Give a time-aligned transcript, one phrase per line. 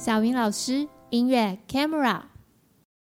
[0.00, 2.22] 小云老师音乐 Camera，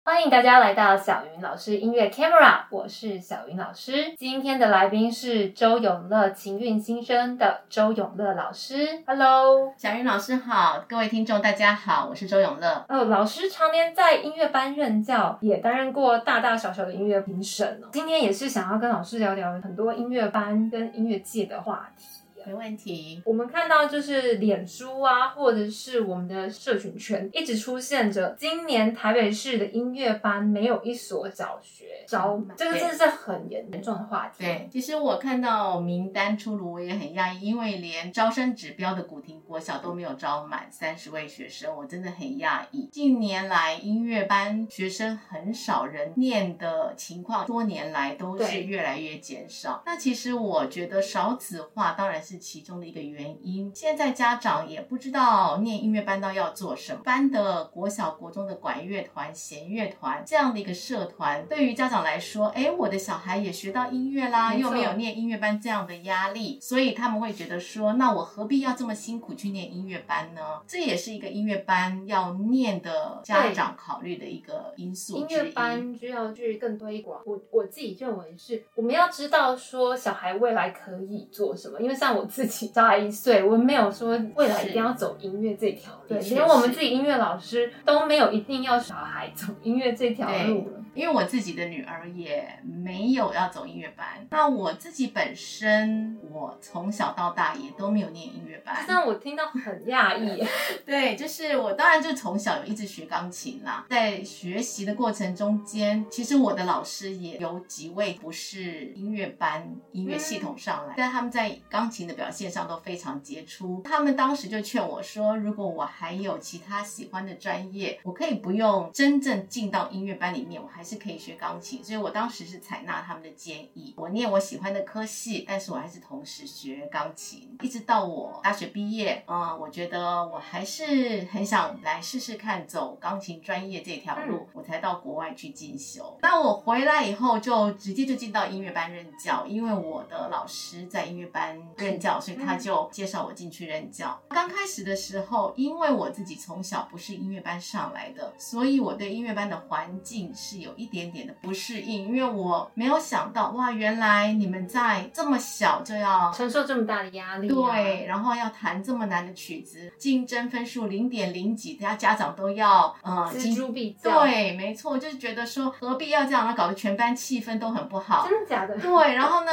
[0.03, 4.15] 欢迎大家来到小云老师音乐 Camera，我是小云老师。
[4.17, 9.03] 今天的来宾是周永乐情韵新生的周永乐老师。
[9.05, 12.83] Hello，小云老师好，各位听众大家好，我是周永乐。
[12.89, 17.89] 哦，老师常年在音乐班任教，也担任过大大小小的音乐评审哦。
[17.91, 22.16] 今天也是想要跟老师聊聊很多音乐班跟音乐界的话题。
[22.47, 23.21] 没问题。
[23.25, 34.45] 我们看到就是脸书啊，或者是我们的社群圈，一直出现着今年台北市的音乐班没有一所小学招满，这个真的是很严重的话题。
[34.45, 42.87] 对，其实我看到名单出炉，我也很讶异，因为连招生指标的古亭国小都没有招满三十位学生，我真的很讶异。
[42.89, 49.83] 近年来音乐班学生很少人念的情况，多年来都是越来越减少。
[49.85, 52.36] 那其实我觉得少子化当然是。
[52.37, 57.01] 其中的一个原因，现在家长也不知道念音乐班到要做什么。
[57.03, 70.61] 班的国小、国中的管乐团、弦乐团这样的一个社团，对于家长来说，哎，我的小孩也学到音乐啦，又没有念音乐班这样的压力，所以他们会觉得说，那我何必要这么辛苦去念音乐班呢？
[70.67, 75.17] 这也是一个音乐班要念的家长考虑的一个因素。
[75.17, 77.19] 音乐班就要去更推广。
[77.25, 82.26] 我我自己认为是，我们要知道说小孩未来可以做什么，因为像我。
[82.27, 90.76] 自己小孩一岁，我没有说未来一定要走音乐这条路，对，连我们自己音乐老师都没有一定要小孩走音乐这条路了。
[90.97, 98.83] 因为我自己的女儿也没有要走音乐班，那我自己本身，我从小到大也都没有念音乐班。
[98.87, 100.43] 但我听到很讶异。
[100.83, 113.83] 对，就是我当然就从小有一直学钢琴啦，在学习的过程中间，其实我的老师也有几位不是音乐班音乐系统上来，但他们在钢琴的表现上都非常杰出。
[113.83, 136.17] 他们当时就劝我说，如果我还有其他喜欢的专业，我可以不用真正进到音乐班里面，我还是可以学钢琴，所以我当时是采纳他们的建议，我念我喜欢的科系，但是我还是同时学钢琴，一直到我大学毕业，嗯，我觉得我还是很想来试试看走钢琴专业这条路，我才到国外去进修。
[136.21, 144.17] 那我回来以后就直接就进到音乐班任教，因为我的老师在音乐班任教，所以他就介绍我进去任教。
[144.29, 150.76] 刚开始的时候，因为我自己从小不是音乐班上来的，所以我对音乐班的环境是有。
[150.77, 168.77] 一点点的不适应，因为我没有想到，哇，原来你们在这么小就要承受这么大的压力，对，然后要弹这么难的曲子，竞争分数零点零几，大家家长都要呃锱铢必较，对，没错，就是觉得说何必要这样，搞得全班气氛都很不好，真的假的？
[168.79, 169.51] 对，然后呢？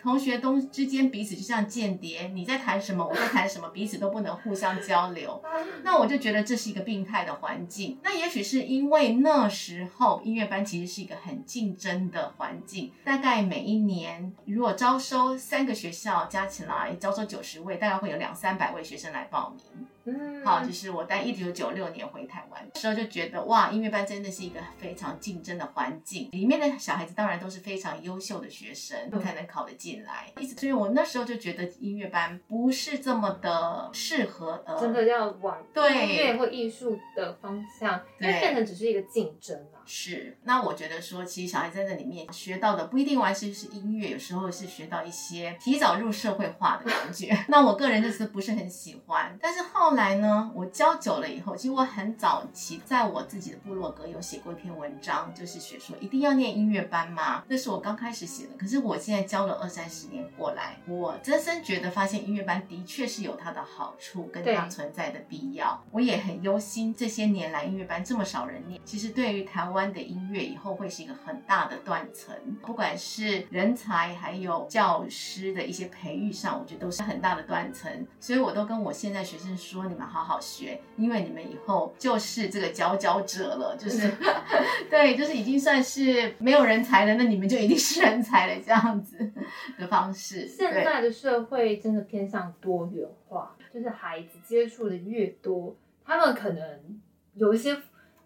[0.00, 5.42] 同学东之间彼此就像间谍，你在谈什么，我在谈什么，彼此都不能互相交流。
[5.82, 7.98] 那我就觉得这是一个病态的环境。
[8.02, 19.86] 那也许是因为那时候音乐班其实是一个很竞争的环境，大概每一年如果招收三个学校加起来招收九十位，大概会有两三百位学生来报名。
[20.06, 30.32] 嗯，好，就是我在一九九六年回台湾的时候就觉得哇，音乐班真的是一个非常竞争的环境，里面的小孩子当然都是非常优秀的学生才能考得进来。
[30.38, 39.75] 一直，所以我那时候就觉得音乐班不是这么的适合，呃，真的要往音乐或艺术的方向，因为变成只是一个竞争啊。
[39.86, 47.36] 是，那我觉得说，其实小孩在那里面学到的不一定完全是音乐，有时候是学到一些提早入社会化的感觉。
[47.48, 57.44] 那我个人就是不是很喜欢，但是后来呢，我教久了以后，其实我很早期在我自己的部落格有写过一篇文章，就是写说一定要念音乐班吗？
[57.46, 58.50] 那是我刚开始写的。
[58.58, 65.80] 可是我现在教了二三十年过来，我真深觉得发现音乐班的确是有它的好处跟它存在的必要。
[65.92, 69.75] 我也很忧心这些年来音乐班这么少人念，其实对于台湾。
[69.76, 78.06] 湾的音乐以后会是一个很大的断层，不管是人才还有教师的一些培育上，我觉得都是很大的断层。
[78.18, 84.10] 所以我都跟我现在学生说，你们好好学，因为你们以后就是这个佼佼者了， 就是
[84.90, 89.30] 对，就是已经算是没有人才了，那你们就一定是人才了，这样子
[89.78, 90.48] 的方式。
[90.48, 97.00] 现在的社会真的偏向多元化，就是孩子接触的越多，他们可能
[97.34, 97.76] 有一些。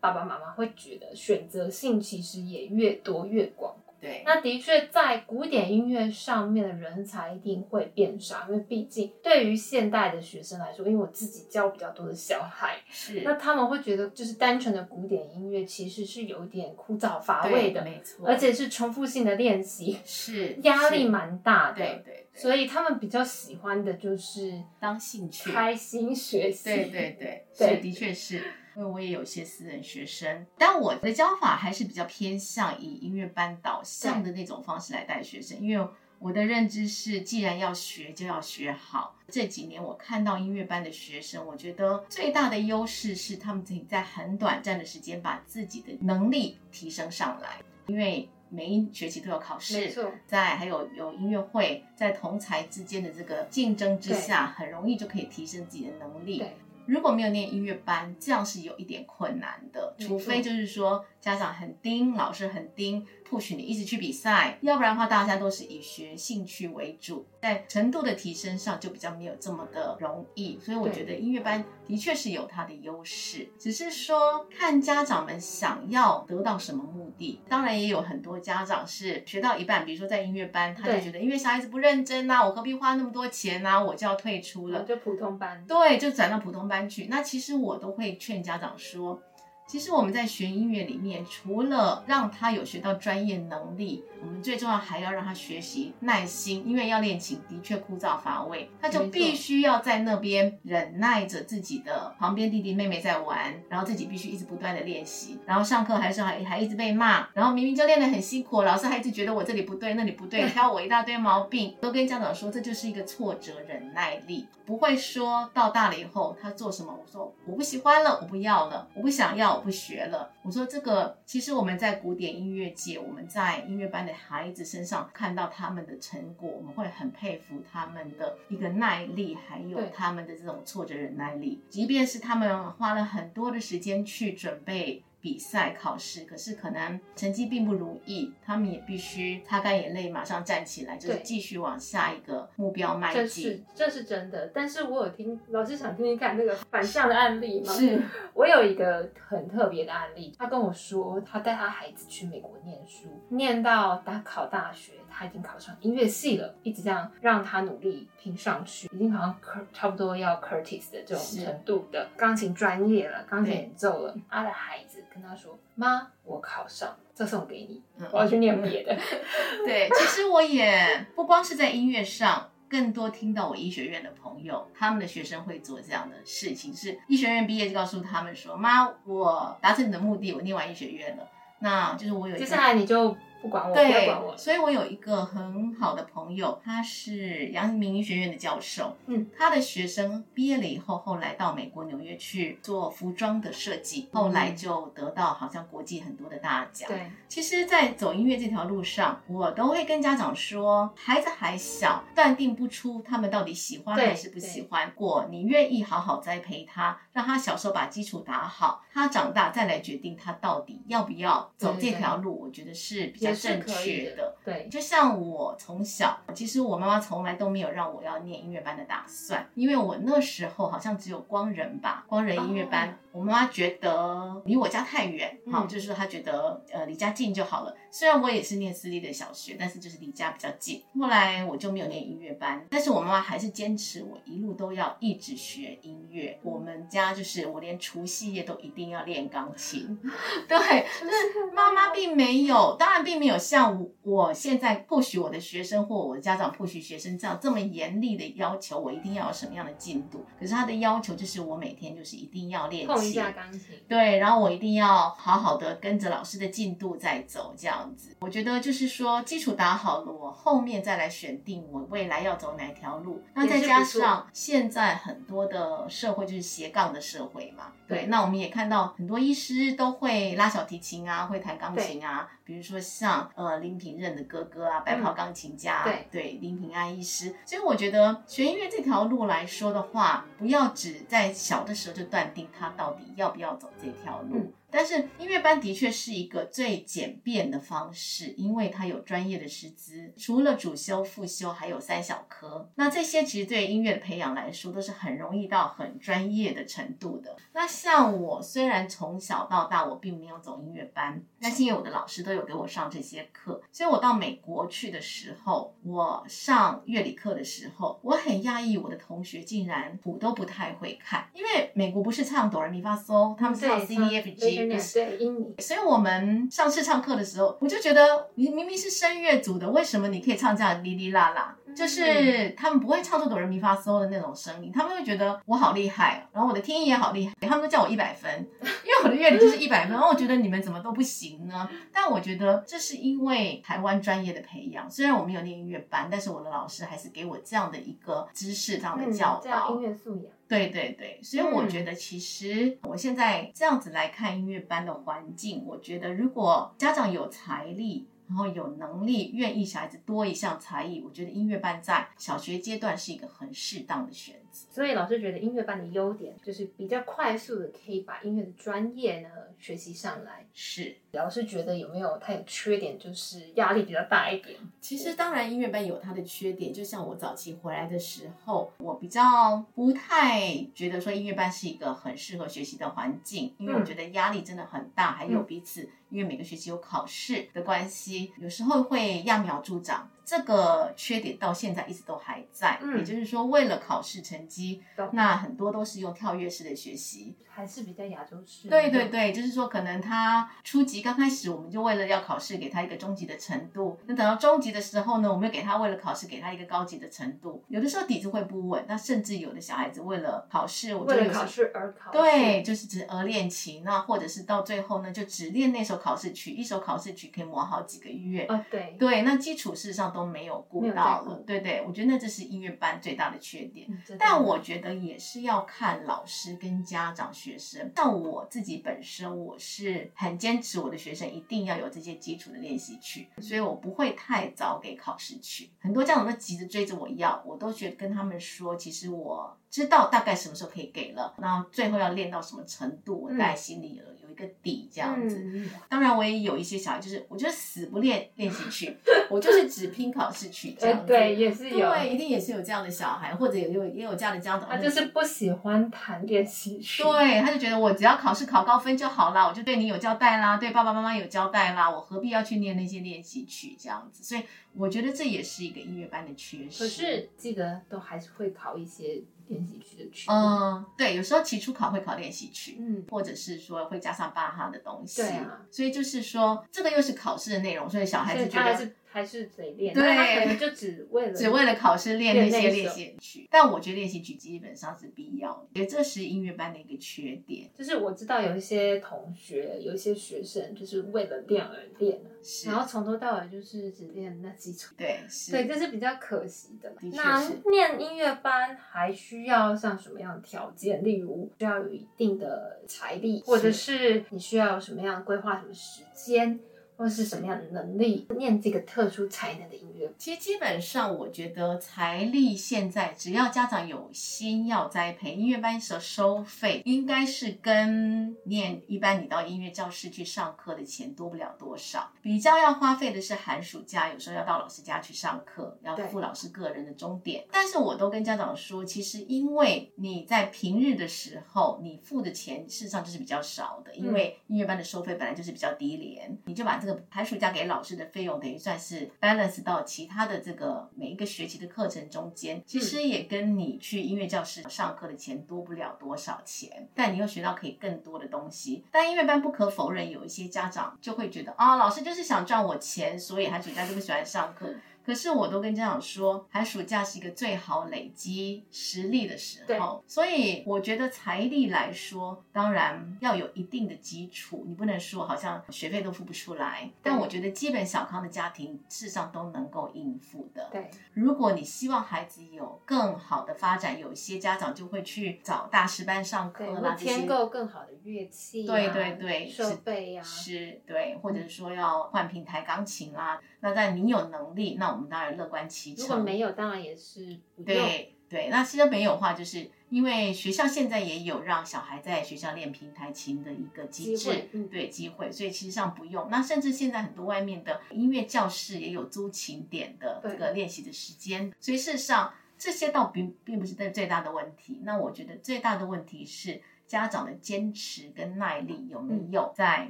[0.00, 28.42] 爸爸妈妈会觉得选择性其实也越多越广，对，那的确在古典音乐上面的人才一定会变少，因为毕竟对于现代的学生来说，因为我自己教比较多的小孩，是，那他们会觉得就是单纯的古典音乐其实是有点枯燥乏味的，没错，而且是重复性的练习，是压力蛮大的，对对，对，所以他们比较喜欢的就是当兴趣，开心学习，对对对，对，的确是。
[28.80, 35.60] 因为我也有一些私人学生，但我的教法还是比较偏向以音乐班导向的那种方式来带学生。
[35.60, 35.86] 因为
[36.18, 39.18] 我的认知是，既然要学，就要学好。
[39.28, 47.58] 这几年我看到音乐班的学生，我觉得最大的优势是他们可以在很短暂的时间把自己的能力提升上来。
[47.86, 49.94] 因为每一学期都有考试，
[50.26, 56.42] 在还有有音乐会，在同才之间的这个竞争之下，很容易就可以提升自己的能力。
[56.90, 63.06] 如果没有念音乐班，这样是有一点困难的，除非就是说家长很盯，老师很盯。
[63.30, 70.58] 不许你一直去比赛，要不然的话，大家都是以学兴趣为主，在程度的提升上就比较没有这么的容易。
[70.58, 77.40] 所以我觉得音乐班的确是有它的优势，只是说看家长们想要得到什么目的。
[77.48, 87.04] 当然也有很多家长是学到一半，比如说在音乐班，他就觉得因为小孩子不认真呐、啊，我何必花那么多钱呐、啊，我就要退出了，就普通班，对，就转到普通班去。
[87.04, 89.22] 那其实我都会劝家长说。
[89.70, 119.59] 其实我们在学音乐里面，除了让他有学到专业能力，我们最重要还要让他学习耐心，因为要练琴的确枯燥乏味，他就必须要在那边忍耐着自己的旁边弟弟妹妹在玩，然后自己必须一直不断的练习，然后上课还是还还一直被骂，然后明明就练得很辛苦，老师还一直觉得我这里不对那里不对， 挑我一大堆毛病，都跟家长说这就是一个挫折忍耐力，不会说到大了以后他做什么，我说我不喜欢了，我不要了，我不想要。
[119.60, 135.02] 不学了，我说这个其实我们在古典音乐界，我们在音乐班的孩子身上看到他们的成果，我们会很佩服他们的一个耐力，还有他们的这种挫折忍耐力，即便是他们花了很多的时间去准备。
[135.20, 143.22] 比赛考试，可是可能成绩并不如意，他们也必须擦干眼泪，马上站起来，就是继续往下一个目标迈进。
[143.22, 147.72] 这是这是真的，但是我有听老师想听听看那个 反向的案例吗？
[147.72, 148.02] 是
[148.34, 154.92] 我有一个很特别的案例，他跟我说，他带他孩子去美国念书，念到他考大学。
[155.12, 159.36] 他已经考上音乐系了，一直这样让他努力拼上去，已经好像
[159.72, 164.16] 差不多要 Curtis 的这种程度的钢琴专业了，钢琴演奏了。
[164.30, 168.96] 他的孩子跟他说：“妈，我考上，这送给你，我要去念别的。
[169.66, 181.28] ”对，其实我也不光是在音乐上，更多听到我医学院的朋友，他们的学生会做这样的事情，是医学院毕业就告诉他们说：“妈，我达成你的目的，我念完医学院了。”
[181.62, 183.16] 那就是我有，接下来你就。
[183.40, 184.36] 不管我，对，不要管我。
[184.36, 188.96] 所以我有一个很好的朋友，他是阳明医学院的教授。
[189.06, 196.86] 嗯，他的学生毕业了以后，后来到美国纽约去做服装的设计，后来就得到好像国际很多的大奖。
[196.88, 204.92] 对，其实，在走音乐这条路上，我都会跟家长说，孩子还小，断定不出他们到底喜欢还是不喜欢。
[204.94, 212.38] 过你愿意好好栽培他，让他小时候把基础打好，他长大再来决定他到底要不要走这条路。
[212.38, 213.29] 我觉得是比较。
[213.34, 222.88] 正确的，对，就像我从小，其实我妈妈从来都没有让我要念音乐班的打算，因为我那时候好像只有光人吧，光人音乐班。
[222.88, 227.76] 哦我妈妈觉得离我家太远，好、嗯，就是说她觉得呃离家近就好了。
[227.90, 230.80] 虽然我也是念私立的小学，但是就是离家比较近。
[230.98, 236.38] 后来我就没有念音乐班，但是我妈妈还是坚持我一路都要一直学音乐。
[236.44, 239.98] 我们家就是我连除夕夜都一定要练钢琴。
[240.46, 240.56] 对，
[241.00, 250.24] 就是妈妈并没有，当然并没有像我现在 push 我的学生或我的家长 push 学生这样这么严厉的要求，我一定要有什么样的进度。
[250.38, 252.86] 可是她的要求就是我每天就是一定要练。
[253.02, 258.16] 一下钢琴，对，然后我一定要好好的跟着老师的进度在走，这样子。
[258.20, 263.22] 我觉得就是说，基础打好了，我后面再来选定我未来要走哪条路。
[263.34, 268.06] 那再加上现在很多的社会就是斜杠的社会嘛，对。
[268.06, 272.28] 那我们也看到很多医师都会拉小提琴啊，会弹钢琴啊。
[272.50, 277.32] 比如说像呃林平任的哥哥啊，白袍钢琴家，嗯、对对，林平安医师。
[277.46, 284.38] 所以我觉得学音乐这条路来说的话，不要只在小的时候就断定他到底要不要走这条路。
[284.38, 292.70] 嗯但是音乐班的确是一个最简便的方式，因为它有专业的师资，除了主修、副修，还有三小科。
[292.76, 297.36] 那这些其实对音乐的培养来说，都是很容易到很专业的程度的。
[297.52, 314.59] 那像我虽然从小到大我并没有走音乐班，但是因为我的老师都有给我上这些课，所以我到美国去的时候，我上乐理课的时候，我很讶异我的同学竟然谱都不太会看，因为美国不是唱哆来咪发嗦，他们唱 C D F G。
[314.68, 315.54] 对，英语。
[315.58, 321.56] 所以我们上次唱课的时候，我就觉得你明明是声乐组的，为什么你可以唱这样哩哩啦啦？
[321.80, 328.46] 就是他们不会唱出哆来咪发嗦的那种声音，他们会觉得我好厉害，然后我的听音也好厉害，他们都叫我一百分，
[328.84, 329.92] 因为我的乐理就是一百分。
[329.92, 331.66] 然后我觉得你们怎么都不行呢？
[331.90, 340.26] 但我觉得这是因为台湾专业的培养，虽然我没有念音乐班，但是我的老师还是给我这样的一个知识，这样的教导，音乐素养。
[340.46, 354.39] 对对对，所以我觉得其实我现在这样子来看音乐班的环境，我觉得如果家长有财力，然后有能力，愿意小孩子多一项才艺，我觉得音乐班在小学阶段是一个很适当的选择。
[354.50, 354.68] 择。
[354.72, 359.28] 所以老师觉得音乐班的优点就是比较快速的可以把音乐的专业呢
[359.58, 360.46] 学习上来。
[360.52, 364.56] 是，老师觉得有没有它有缺点，就是压力比较大一点？
[364.80, 380.10] 其实当然音乐班有它的缺点，就像我早期回来的时候，我比较不太觉得说音乐班是一个很适合学习的环境，因为我觉得压力真的很大，还有彼此因为每个学期有考试的关系，有时候会揠苗助长。
[380.24, 388.68] 这个缺点到现在一直都还在，嗯，也就是说，为了考试成绩，那很多都是用跳跃式的学习，还是比较亚洲式。
[388.68, 393.98] 对对对，就是说，可能他初级刚开始，我们就为了要考试，给他一个中级的程度。
[394.06, 397.64] 那等到中级的时候呢，我们又给他为了考试，给他一个高级的程度。
[397.68, 408.46] 有的时候底子会不稳，那甚至有的小孩子为了考试，我为了考试而考试，对，就是只而练琴，那或者是到最后呢，就只练那首考试曲，一首考试曲可以磨好几个月。
[408.48, 410.20] 哦，对对，那基础事实上都。
[410.20, 413.86] 都没有顾到了，对对，我觉得那这是音乐班最大的缺点。
[413.88, 417.90] 嗯、但我觉得也是要看老师跟家长、学生。
[417.96, 425.70] 像我自己本身，我是很坚持我的学生一定要有这些基础的练习曲，所以我不会太早给考试曲。
[425.80, 434.10] 很多家长都急着追着我要，我都觉得跟他们说，其实我知道大概什么时候可以给了，然后最后要练到什么程度，我在心里了。
[434.10, 438.96] 嗯个底这样子，嗯，当然我也有一些小孩，就是我就是死不练练习曲，
[439.30, 441.06] 我就是只拼考试曲这样子。
[441.06, 454.24] 对，也是有，对，一定也是有这样的小孩，或者也有也有这样的家长，他就是不喜欢弹练习曲，对，他就觉得我只要考试考高分就好啦，我就对你有交代啦，对爸爸妈妈有交代啦，我何必要去念那些练习曲这样子？
[454.24, 454.42] 所以
[454.74, 456.84] 我觉得这也是一个音乐班的缺失。
[456.84, 459.22] 可是记得都还是会考一些。
[459.50, 468.92] 练习曲的曲，嗯，对，有时候期初考会考练习曲，嗯，或者是说会加上巴哈的东西，对啊，所以就是说这个又是考试的内容，所以小孩子觉得。
[469.12, 473.48] 还是得练，对，他可能就只为了只为了考试练那些练习曲。
[473.50, 477.68] 但我觉得练习曲基本上是必要的，因为这是音乐班的一个缺点。
[477.76, 482.20] 就是我知道有一些同学，有一些学生，就是为了练而练，
[482.66, 484.94] 然后从头到尾就是只练那基础。
[484.96, 486.88] 对，对，这是比较可惜的。
[486.90, 491.02] 的那念音乐班还需要像什么样的条件？
[491.02, 496.60] 例如需要有一定的财力，或者是你需要什么样规划什么时间？
[497.00, 500.12] 或是什么样的能力念这个特殊才能的音乐？
[500.18, 512.12] 其实基本上，我觉得财力现在只要家长有心要栽培，音乐班的收费应该是跟念一般你到音乐教室去上课的钱多不了多少。
[512.20, 517.46] 比较要花费的是寒暑假，有时候要到老师家去上课，要付老师个人的钟点。
[517.50, 527.02] 但是我都跟家长说，其实因为你在平日的时候，你付的钱事实上就是比较少的，因为音乐班的收费本来就是比较低廉，你就把这个。
[527.10, 538.84] 寒暑假给老师的费用等于算是 balance 到其他的这个每一个学期的课程中间，其实也跟你去音乐教室上课的钱多不了多少钱，但你又学到可以更多的东西。
[538.90, 544.72] 但音乐班不可否认，有一些家长就会觉得啊，老师就是想赚我钱，所以寒暑假就不喜欢上课。
[545.04, 556.90] 可是我都跟家长说，寒暑假是一个最好累积实力的时候，所以我觉得财力来说，当然要有一定的基础，你不能说好像学费都付不出来。
[557.02, 560.68] 但我觉得基本小康的家庭事实上都能够应付的。
[560.70, 573.40] 对，如果你希望孩子有更好的发展，有一些家长就会去找大师班上课啦，添购更好的乐器、啊，对对对，设备呀、啊，是，对，或者是说要换平台钢琴啦、啊。
[573.60, 576.06] 那在你有能力，那我们当然乐观其成。
[576.06, 577.66] 如果没有，当然也是不用。
[577.66, 586.28] 对对，那其实没有的话，就是因为学校现在也有让小孩在学校练平台琴的一个机制，对机会，所以其实上不用。
[586.30, 594.80] 那甚至现在很多外面的音乐教室也有租琴点的这个练习的时间，所以事实上这些倒并并不是最最大的问题。
[594.84, 596.62] 那我觉得最大的问题是。
[596.90, 599.88] 家长的坚持跟耐力有没有在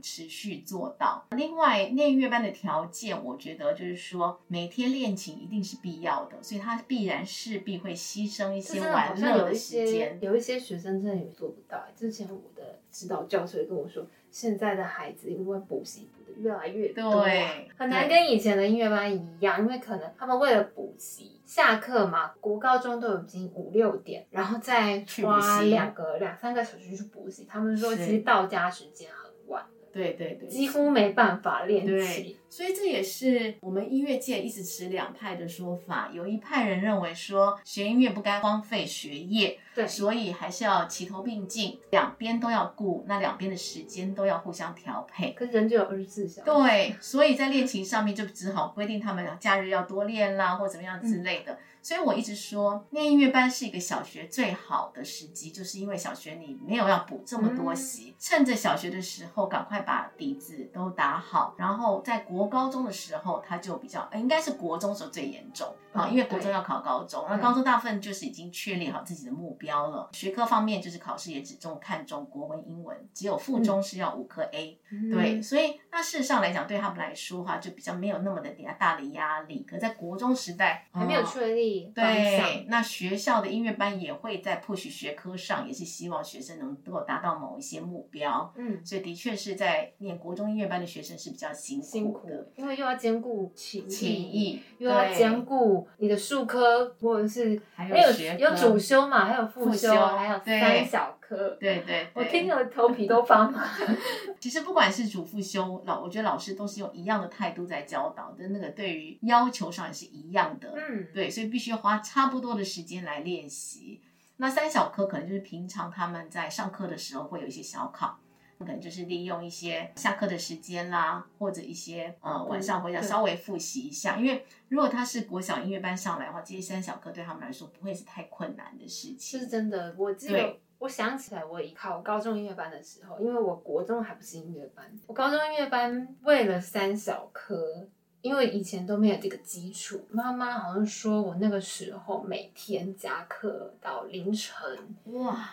[0.00, 1.26] 持续做到？
[1.28, 10.18] 嗯、另外，练音乐班的条件，我觉得就是说，每天练琴一定是必要的，所以他必然势必会牺牲一些玩乐的时间。
[10.22, 11.84] 有一些学生真的也做不到。
[11.94, 21.35] 之前我的指导教授也跟我说，现在的孩子因为补习补的越来越多，对，很难跟以前的音乐班一样，因为可能他们为了补习。
[21.46, 27.46] 下课嘛，国高中都已经五六点，然后再花两个两三个小时去补习。
[27.48, 32.36] 他们说，其实到家时间很晚，对对对，几乎没办法练习。
[32.48, 36.10] 对，所以这也是我们音乐界一直持两派的说法。
[36.12, 45.32] 有一派人认为说，学音乐不该荒废学业，对，所以还是要齐头并进，两边都要顾，那两边的时间都要互相调配。
[45.32, 51.52] 可是人就有二十四小时，对，所以在练琴上面就只好规定他们假日要多练啦，或怎么样之类的。
[51.52, 65.74] 嗯所以我一直说，念音乐班是一个小学最好的时机，就是因为小学你没有要补这么多习，嗯、趁着小学的时候赶快把底子都打好，然后在国国高中的时候，他就比较，应该是国中时候最严重。
[65.96, 81.92] 啊，因为国中要考高中，那高中大部分就是已经确立好自己的目标了，学科方面就是考试也只重看重国文、英文，只有附中是要五科 A，、嗯、对，所以那事实上来讲，对他们来说哈，就比较没有那么的大的压力，可在国中时代还没有确立。
[81.94, 88.52] 对，那学校的音乐班也会在 push 学科上，也是希望学生能够达到某一些目标。
[88.56, 91.80] 嗯，所以的确是在念国中音乐班的学生是比较辛
[92.12, 101.36] 苦的，因为又要兼顾琴琴艺，又要兼顾你的术科，或者是还有学有，有主修嘛，还有副修，还有三小科。
[101.60, 103.62] 对对，对，我听了头皮都发麻。
[104.40, 110.72] 其实不管是主副修老，我觉得老师都是用一样的态度在教导的，那个对于要求上也是一样的。
[110.74, 111.66] 嗯，对，所以必须。
[111.66, 114.00] 要花差不多的时间来练习。
[114.36, 118.20] 那三小科可能就是平常他们在上课的时候会有一些小考，
[118.58, 124.16] 可能就是利用一些下课的时间啦，或者一些呃晚上回家稍微复习一下。
[124.16, 129.40] 因为如果他是国小音乐班上来的话，这些三小科对他们来说不会是太困难的事情。
[129.40, 137.88] 是真的，我记得我想起来，我一考高中音乐班的时候，因为我国中还不是音乐班，我高中音乐班为了三小科。
[138.26, 144.58] 因为以前都没有这个基础，妈妈好像说我那个时候每天加课到凌晨，
[145.04, 145.48] 哇，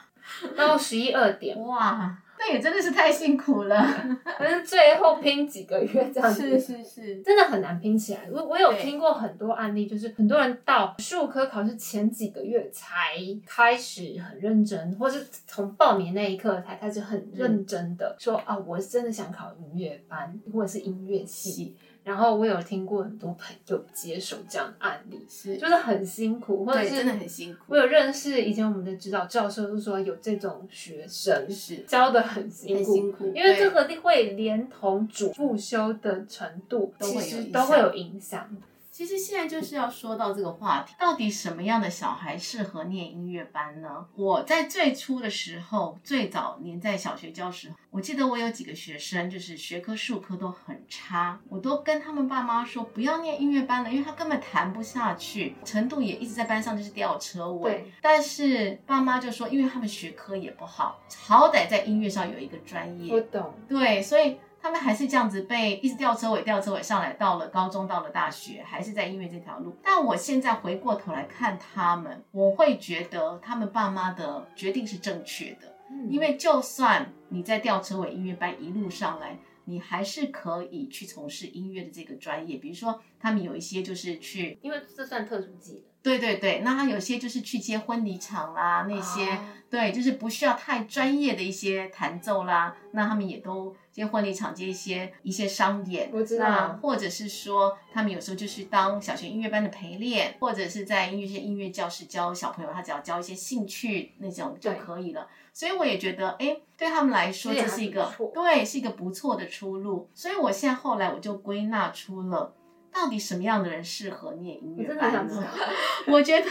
[0.57, 3.79] 到十一二点，哇，那也真的是太辛苦了。
[4.39, 8.27] 反正最后拼几个月这样子，是是是，真的很难拼起来。
[8.31, 21.77] 我我有听过很多案例，就是很多人到术科考试前几个月才开始很认真，或是从报名那一刻才开始很认真的说、嗯、啊，我真的想考音乐班或者是音乐系。
[22.03, 27.59] 然后我有听过很多朋友接手这样的案例，是就是很辛苦，或者是真的很辛苦。
[27.67, 38.49] 我有认识以前我们的指导教授，就说有这种学生是教的很辛苦，辛苦，因为这个会连同主复修的程度其实都会有影响。
[38.93, 44.05] 其实现在就是要说到这个话题，到底什么样的小孩适合念音乐班呢？
[44.13, 57.71] 我在最初的时候，最早年在小学教时，我记得我有几个学生就是学科、数科都很差，我都跟他们爸妈说不要念音乐班了，因为他根本弹不下去，程度也一直在班上就是吊车尾。
[57.71, 57.91] 对。
[57.99, 63.11] 但是爸妈就说，因为他们学科也不好，好歹在音乐上有一个专业。
[63.11, 63.55] 我懂。
[63.67, 64.37] 对，所以。
[64.63, 69.75] 他们还是这样子被一直吊车尾，吊车尾上来，到了高中，到了大学，还是在音乐这条路。
[69.83, 75.75] 但我现在回过头来看他们，我会觉得他们爸妈的决定是正确的。
[75.91, 82.55] 嗯，因为就算你在吊车尾音乐班一路上来，你还是可以去从事音乐的这个专业。
[82.55, 85.83] 比如说，他们有一些就是去，因为这算特殊技能。
[86.03, 105.29] 对对对，那他有些就是去接婚礼场啦，那些、啊、对，就是不需要太专业的一些弹奏啦，那他们也都接婚礼场接一些一些商演，我知道，那或者是说他们有时候就是当小学音乐班的陪练，或者是在音乐些音乐教室教小朋友，他只要教一些兴趣那种就可以了。
[105.53, 110.09] 所以我也觉得，哎，对他们来说这是一个对，是一个不错的出路。
[110.13, 112.53] 所以我现在后来我就归纳出了。
[112.93, 115.47] 到底什么样的人适合念音乐班呢？
[116.07, 116.47] 我觉得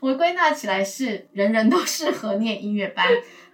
[0.00, 3.06] 我归纳起来是人人都适合念音乐班。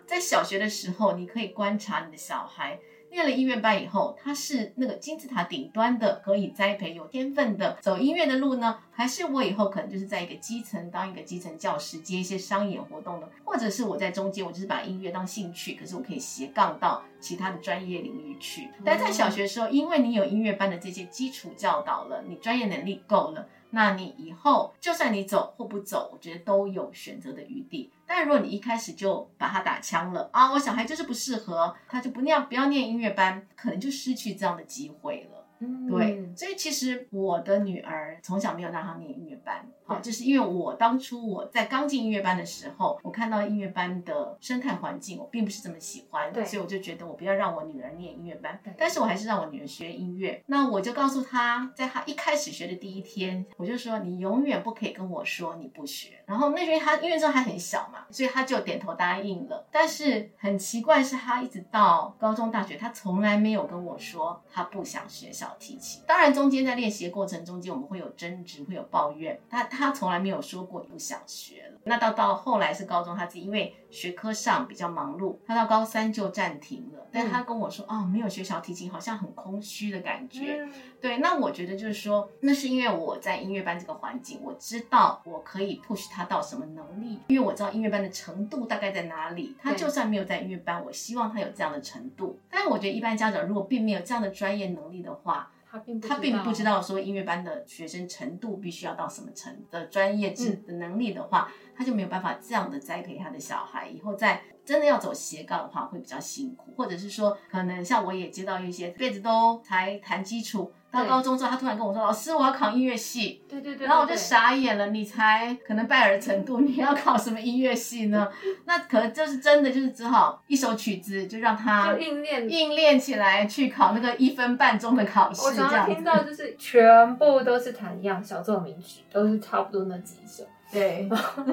[0.06, 2.78] 在小学的时候，你可以观察你的小孩
[3.10, 13.28] 念了音乐班以后，他是那个金字塔顶端的可以栽培有天分的走音乐的路呢，还是我以后可能就是在一个基层当一个基层教师，接一些商演活动呢？
[13.44, 18.68] 或者是我在中间，我就是把音乐当兴趣，可是我可以斜杠到其他的专业领域去。
[18.84, 23.46] 但在小学时候，因为你有音乐班的这些基础教导了，你专业能力够了。
[23.70, 27.90] 那你以后就算你走或不走，我觉得都有选择的余地。
[28.06, 35.39] 但如果你一开始就把他打枪了啊，我小孩就是不适合，他就不念，不要念音乐班，可能就失去这样的机会了。
[35.60, 50.42] 嗯，对，所以其实我的女儿从小没有让她念音乐班，好，就是因为我当初我在刚进音乐班的时候，我看到音乐班的生态环境，我并不是这么喜欢，对，所以我就觉得我不要让我女儿念音乐班，但是我还是让我女儿学音乐。
[50.46, 56.22] 那我就告诉她，在她一开始学的第一天，我就说你永远不可以跟我说你不学。
[56.24, 59.66] 然后那时候她因为时候还很小嘛，所以她就点头答应了。
[59.70, 69.40] 但是很奇怪是，她一直到高中大学，她从来没有跟我说她不想学小提琴，当然中间在练习的过程中间，我们会有争执，会有抱怨。
[69.48, 71.78] 他他从来没有说过不想学了。
[71.84, 76.98] 那到到后来是高中，他自己因为学科上比较忙碌，他到高三就暂停了。
[77.12, 80.64] 但他跟我说，哦，没有学小提琴，好像很空虚的感觉。
[81.00, 89.56] 对，那我觉得就是说，那是因为我在音乐班这个环境，我知道我可以 push 他到什么能力，因为我知道音乐班的程度大概在哪里。
[89.60, 92.38] 他就算没有在音乐班，我希望他有这样的程度。
[92.48, 110.72] 但是我觉得一般家长如果并没有这样的专业能力的话，他并他并不知道说音乐班的学生程度必须要到什么程度的专业制的能力的话，嗯，他就没有办法这样的栽培他的小孩，以后在真的要走斜杠的话会比较辛苦，或者是说可能像我也接到一些这辈子都才谈基础。
[110.92, 114.88] 到高中之后，他突然跟我说：“老师，我要考音乐系。”对对对，然后我就傻眼了。
[114.88, 118.28] 你才可能拜耳程度，你要考什么音乐系呢？
[118.66, 125.42] 那可能就是真的，就是只好一首曲子就让他硬练，硬练起来去考那个一分半钟的考试。
[125.42, 130.44] 我常常听到就是全部都是弹一样小奏鸣曲，都是差不多那几首。
[130.72, 131.08] 对，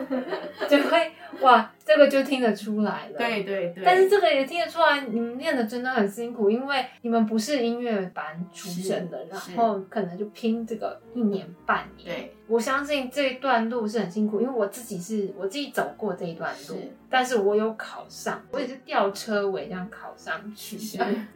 [0.69, 1.71] 就会哇。
[1.88, 3.82] 这个就听得出来了，对对对。
[3.82, 12.06] 但是这个也听得出来，你们练的真的很辛苦，因为你们不是音乐班出身的，然后可能就拼这个一年半年。
[12.06, 20.78] 对，我相信这一段路是很辛苦，因为我自己是我自己走过这一段路，但是我有考上，我也是吊车尾这样考上去。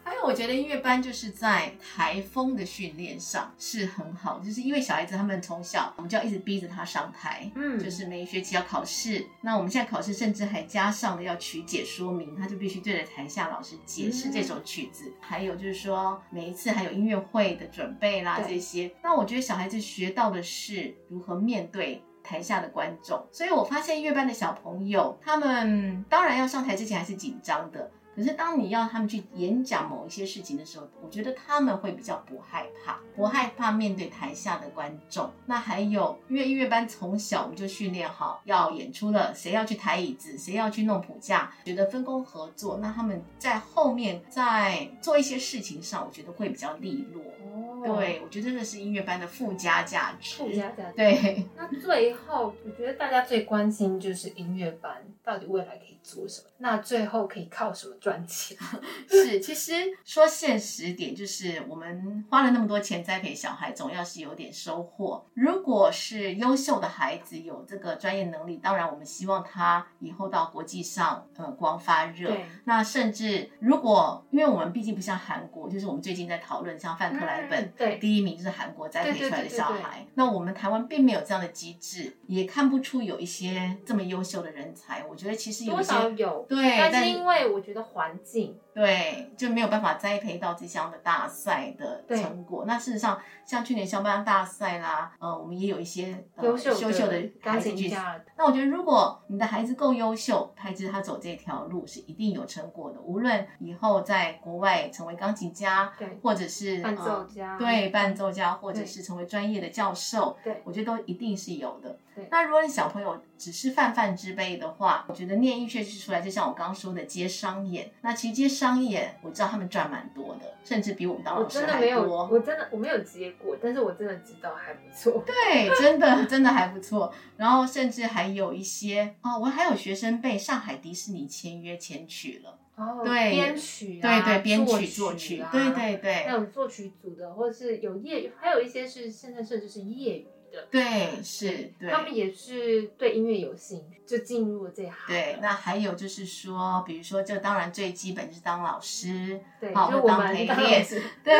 [0.04, 10.41] 还有，我觉得音乐班就是在台风的训练上是很好，就是因为小孩子他们从小我们就要一直逼着他上台，嗯，就是每一学期要考试，那我们现在考试甚至。
[10.46, 15.10] 还加上了要曲解说明，他就必须对着台下老师解释这首曲子。
[15.10, 18.92] 嗯、还有就是说，每一次还有音乐会的准备啦，这些。
[19.04, 23.26] 那我觉得小孩子学到的是如何面对台下的观众。
[23.32, 27.92] 所以我发现音乐班的小朋友，他们当然要上台之前还是紧张的。
[28.16, 35.32] 可是当你要他们去演讲某一些事情的时候，我觉得他们会比较不害怕，不害怕面对台下的观众。
[35.46, 47.24] 那还有，因为音乐班从小我们就训练好要演出了，谁要去抬椅子，谁要去弄谱架，觉得分工合作，那他们在后面在做一些事情上，我觉得会比较利落。
[47.54, 50.38] 哦，对，我觉得这是音乐班的附加价值。
[50.38, 50.94] 附加价值。
[50.96, 51.46] 对。
[51.56, 56.48] 那最后，我觉得大家最关心就是音乐班到底未来可以做什么？
[56.58, 57.96] 那最后可以靠什么？
[58.00, 58.58] 赚钱
[59.08, 65.24] 是，其实说现实点，就是我们花了那么多钱栽培小孩，总要是有点收获。
[65.34, 72.36] 如果是优秀的孩子，有这个专业能力，当然我们希望他以后到国际上呃光发热。
[72.66, 80.06] 那甚至如果，因为我们毕竟不像韩国，就是我们最近在讨论，像范克莱本，嗯，对，第一名就是韩国栽培出来的小孩。
[80.16, 85.06] 那我们台湾并没有这样的机制，也看不出有一些这么优秀的人才。
[85.12, 88.58] 我觉得其实有少有，对，但是因为我觉得环境。
[88.74, 92.64] 对，就没有办法栽培到这项的大赛的成果。
[92.66, 98.18] 那事实上，像去年肖邦大赛啦，呃，我们也有一些优秀优秀的钢琴家。
[98.38, 103.02] 那我觉得，如果你的孩子够优秀，孩子他走这条路是一定有成果的。
[103.02, 111.98] 无论以后在国外成为钢琴家，对，或者是伴奏家，呃，对，伴奏家，或者是成为专业的教授，对，我觉得都一定是有的。
[112.14, 117.90] 对，那如果你小朋友只是泛泛之辈的话，我觉得念音乐剧出来，就像我刚刚说的接商演。
[118.02, 121.72] 那其实接商演，我知道他们赚蛮多的，甚至比我们当老师还多。
[121.72, 125.24] 我真的没有，我真的我没有接过，但是我真的知道还不错。
[125.26, 127.14] 对，真的真的还不错。
[127.38, 132.60] 然后甚至还有一些哦，我还有学生被上海迪士尼签约签曲了。
[132.76, 140.28] 哦，对，编曲啊，对对，编曲作曲，对对对，那种作曲组的，或者是有业余，还有一些是现在甚至是业余。
[140.52, 140.68] 的。
[140.70, 144.96] 对，是，对，他们也是对音乐有兴趣，就进入了这一行。
[145.08, 150.86] 对，那还有就是说，比如说，这当然最基本就是当老师，对，好，就当陪练。
[151.24, 151.34] 对，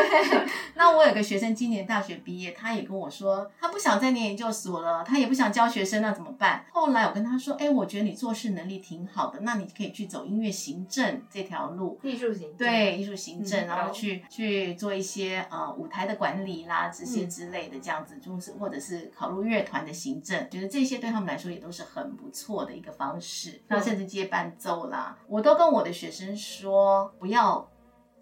[0.74, 6.64] 那我有个学生今年大学毕业，他也跟我说，他不想再念研究所了，他也不想教学生，那怎么办？
[6.72, 23.62] 后来我跟他说，哎，我觉得你做事能力挺好的，那你可以去走音乐行政这条路，艺术行政，对，艺术行政，嗯、然后去去做一些呃舞台的管理啦，这些之类的这样子，就是或者是考入乐团的行政，觉得这些对他们来说也都是很不错的一个方式。
[23.68, 27.68] 那甚至接伴奏啦，我都跟我的学生说，不要。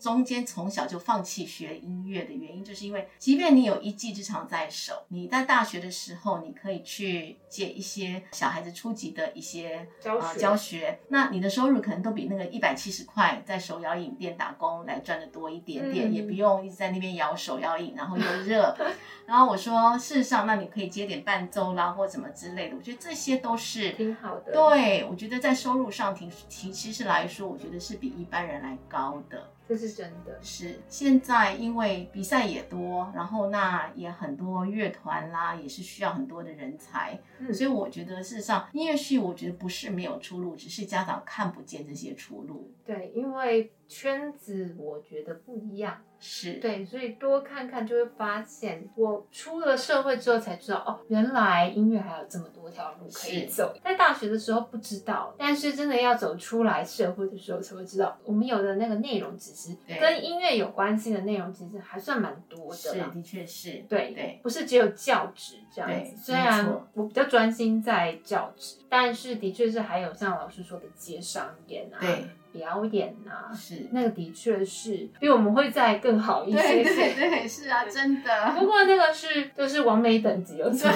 [0.01, 18.75] 中间从小就放弃学音乐的原因，就是因为即便你有一技之长在手，你在大学的时候，你可以去接一些小孩子初级的一些教学，呃、教学，那你的收入可能都比那个一百七十块在手摇影店打工来赚的多一点点，嗯、也不用一直在那边摇手摇影，然后又热。
[19.27, 24.53] 然后我说，事实上，那你可以接点伴奏啦，或怎么之类的，我觉得这些都是挺好的。
[24.53, 29.49] 对，我觉得在收入上挺挺，其实来说，我觉得是比一般人来高的。
[29.71, 42.69] 这是真的，是现在因为比赛也多，然后那也很多乐团啦，也是需要很多的人才，嗯，所以我觉得事实上音乐系我觉得不是没有出路，只是家长看不见这些出路。
[42.85, 46.03] 对，因为圈子我觉得不一样。
[46.21, 53.75] 是对，所以多看看就会发现，我出了社会之后才知道，哦，原来音乐还有这么多条路可以走。
[53.83, 62.77] 在大学的时候不知道，但是真的要走出来社会的时候才会知道，我们有的那个内容其实跟音乐有关系的内容其实还算蛮多的。
[62.77, 63.85] 是，的确是。
[63.89, 66.17] 对对，不是只有教职这样子。
[66.17, 71.97] 虽然我比较专心在教职，但是的确是还有像老师说的接商演啊。
[71.99, 72.27] 对。
[72.53, 78.53] 表演啊，是那个的确是比我们会再更好一些，对对对，是啊，真的。
[78.59, 80.91] 不过那个是就是完美等级了，对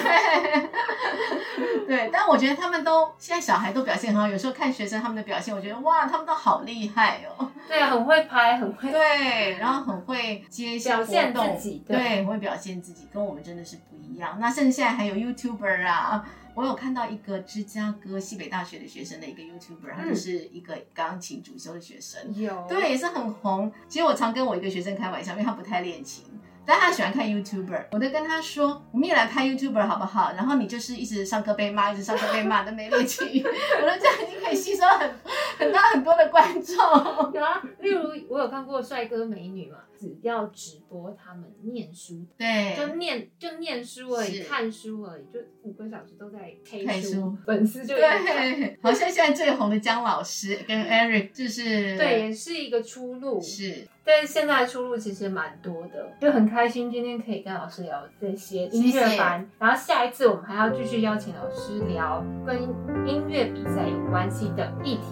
[1.87, 2.11] 对。
[2.13, 7.51] 但我觉得他们都现在小孩都表现很好，有时候看学生他们的表现，我觉得哇，他们都好厉害哦。
[7.69, 14.37] 对啊，很会拍，很会对，然后很会接一些活动，表现自己，对，对，很会表现自己，跟我们真的是不一样。
[14.41, 16.25] 那甚至现在还有 YouTuber 啊。
[16.55, 23.73] 我有看到一个芝加哥西北大学的学生的一个 YouTuber，他就是一个钢琴主修的学生，有对，也是很红。
[23.89, 26.25] 其实我常跟我一个学生开玩笑，因为他不太练琴。
[26.67, 30.33] 但他喜欢看 YouTuber，我都跟他说，我们也来拍 YouTuber 好不好？
[30.33, 33.43] 然后你就是一直上课被骂，一直上课被骂都没力气。
[33.45, 35.11] 我说这样已经可以吸收很
[35.59, 36.75] 很大很多的观众。
[37.35, 47.37] 有啊，例如我有看过帅哥美女嘛，只要直播他们念书，对，就念就念书而已，看书而已，就五个小时都在 K 书，书。
[47.47, 48.79] 粉丝就对。
[48.83, 53.41] 好像现在最红的姜老师跟 Eric 就是对，也是一个出路。
[53.41, 53.89] 是。
[54.07, 59.51] 但是现在出路其实蛮多的，就很开心今天可以跟老师聊这些音乐班，谢谢。
[59.59, 62.63] 然后下一次我们还要继续邀请老师聊跟
[63.09, 65.03] 音乐比赛有关系的议题。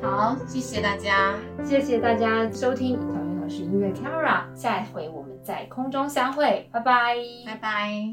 [0.00, 2.98] 好，谢谢大家，谢谢大家收听
[3.48, 8.06] 是音乐 cara 下一回我们在空中相会，拜拜，拜拜。